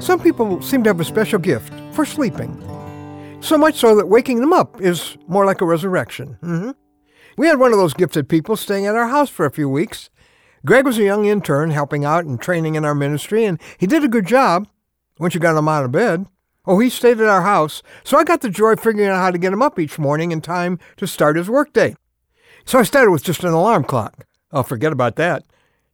[0.00, 2.56] Some people seem to have a special gift for sleeping.
[3.40, 6.38] So much so that waking them up is more like a resurrection.
[6.42, 6.70] Mm-hmm.
[7.36, 10.08] We had one of those gifted people staying at our house for a few weeks.
[10.64, 14.04] Greg was a young intern helping out and training in our ministry, and he did
[14.04, 14.68] a good job
[15.18, 16.26] once you got him out of bed.
[16.64, 19.30] Oh, he stayed at our house, so I got the joy of figuring out how
[19.30, 21.96] to get him up each morning in time to start his workday.
[22.64, 24.26] So I started with just an alarm clock.
[24.52, 25.44] Oh, forget about that.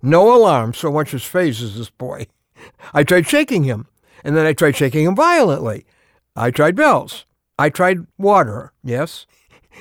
[0.03, 2.27] No alarm so much as phases this boy.
[2.95, 3.87] I tried shaking him.
[4.25, 5.87] And then I tried shaking him violently.
[6.35, 7.27] I tried bells.
[7.59, 9.27] I tried water, yes.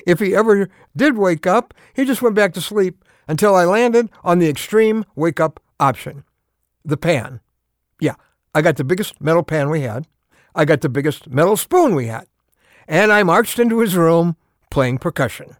[0.06, 4.10] If he ever did wake up, he just went back to sleep until I landed
[4.22, 6.24] on the extreme wake up option
[6.84, 7.40] the pan.
[8.00, 8.14] Yeah,
[8.54, 10.06] I got the biggest metal pan we had.
[10.54, 12.26] I got the biggest metal spoon we had.
[12.86, 14.36] And I marched into his room
[14.70, 15.56] playing percussion.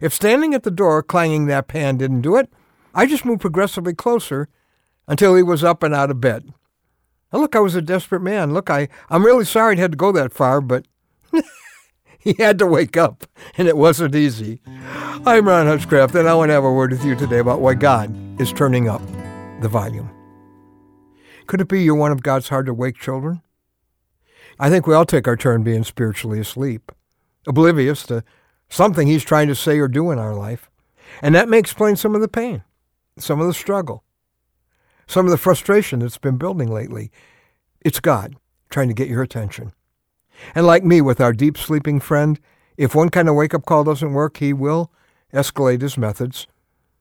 [0.00, 2.50] If standing at the door clanging that pan didn't do it,
[2.94, 4.48] I just moved progressively closer
[5.06, 6.52] until he was up and out of bed.
[7.32, 8.54] Look, I was a desperate man.
[8.54, 10.86] Look, I, I'm really sorry it had to go that far, but
[12.18, 13.24] he had to wake up,
[13.58, 14.62] and it wasn't easy.
[15.26, 17.74] I'm Ron Hutchcraft, and I want to have a word with you today about why
[17.74, 19.02] God is turning up
[19.60, 20.10] the volume.
[21.46, 23.42] Could it be you're one of God's hard to wake children?
[24.58, 26.90] I think we all take our turn being spiritually asleep,
[27.46, 28.24] oblivious to
[28.70, 30.70] something He's trying to say or do in our life.
[31.22, 32.64] And that may explain some of the pain,
[33.18, 34.02] some of the struggle,
[35.08, 37.10] some of the frustration that's been building lately.
[37.80, 38.36] It's God
[38.70, 39.72] trying to get your attention.
[40.54, 42.38] And like me with our deep sleeping friend,
[42.76, 44.92] if one kind of wake up call doesn't work, he will
[45.32, 46.46] escalate his methods.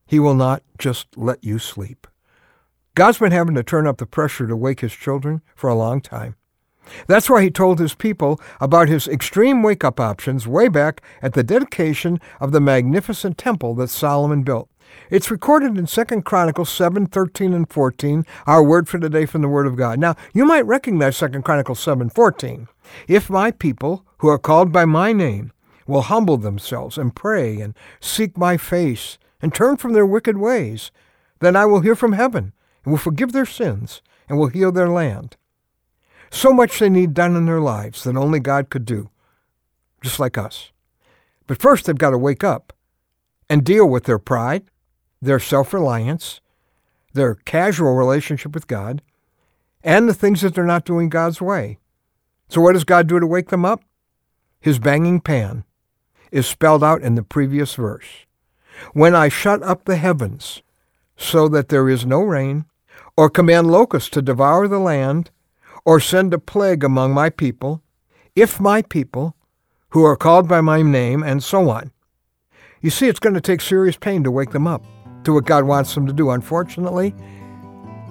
[0.06, 2.08] He will not just let you sleep.
[2.96, 6.02] God's been having to turn up the pressure to wake his children for a long
[6.02, 6.36] time.
[7.08, 11.34] That's why he told his people about his extreme wake up options way back at
[11.34, 14.70] the dedication of the magnificent temple that Solomon built.
[15.10, 19.48] It's recorded in 2 Chronicles 7, 13, and 14, our word for today from the
[19.48, 20.00] Word of God.
[20.00, 22.68] Now, you might recognize 2 Chronicles 7, 14.
[23.08, 25.54] If my people, who are called by my name,
[25.86, 30.92] will humble themselves and pray and seek my face and turn from their wicked ways,
[31.40, 32.54] then I will hear from heaven
[32.84, 35.38] and will forgive their sins and will heal their land.
[36.30, 39.10] So much they need done in their lives that only God could do,
[40.02, 40.72] just like us.
[41.46, 42.74] But first, they've got to wake up
[43.50, 44.66] and deal with their pride,
[45.22, 46.42] their self reliance,
[47.14, 49.02] their casual relationship with God,
[49.84, 51.80] and the things that they're not doing God's way.
[52.50, 53.82] So, what does God do to wake them up?
[54.60, 55.64] His banging pan
[56.32, 58.26] is spelled out in the previous verse.
[58.94, 60.62] When I shut up the heavens
[61.16, 62.66] so that there is no rain,
[63.16, 65.32] or command locusts to devour the land,
[65.84, 67.82] or send a plague among my people,
[68.36, 69.36] if my people,
[69.92, 71.92] who are called by my name, and so on.
[72.82, 74.84] You see, it's going to take serious pain to wake them up
[75.24, 76.30] to what God wants them to do.
[76.30, 77.14] Unfortunately,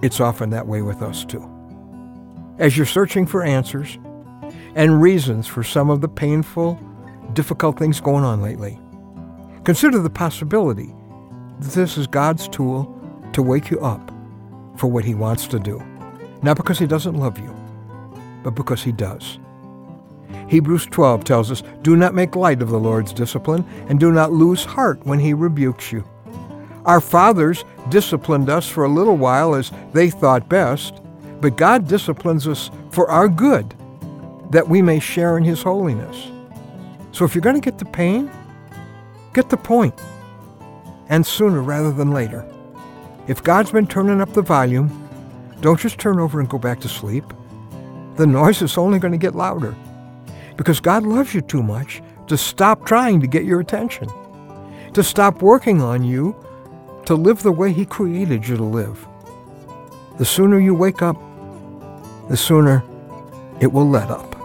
[0.03, 1.50] it's often that way with us too.
[2.59, 3.99] As you're searching for answers
[4.75, 6.78] and reasons for some of the painful,
[7.33, 8.78] difficult things going on lately,
[9.65, 10.94] consider the possibility
[11.61, 12.93] that this is God's tool
[13.33, 14.11] to wake you up
[14.77, 15.83] for what He wants to do.
[16.43, 17.55] Not because He doesn't love you,
[18.43, 19.38] but because He does.
[20.49, 24.33] Hebrews 12 tells us, Do not make light of the Lord's discipline, and do not
[24.33, 26.05] lose heart when He rebukes you.
[26.87, 31.03] Our fathers disciplined us for a little while as they thought best,
[31.41, 33.75] but God disciplines us for our good,
[34.51, 36.31] that we may share in His holiness.
[37.11, 38.31] So if you're going to get the pain,
[39.35, 40.01] get the point,
[41.09, 42.47] and sooner rather than later.
[43.27, 45.09] If God's been turning up the volume,
[45.61, 47.25] don't just turn over and go back to sleep.
[48.15, 49.75] The noise is only going to get louder
[50.57, 54.09] because God loves you too much to stop trying to get your attention,
[54.93, 56.37] to stop working on you
[57.06, 59.06] to live the way He created you to live.
[60.19, 61.17] The sooner you wake up,
[62.28, 62.84] the sooner
[63.61, 64.36] it will let up.